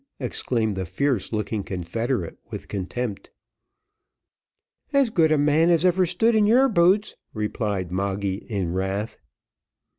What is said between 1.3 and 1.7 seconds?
looking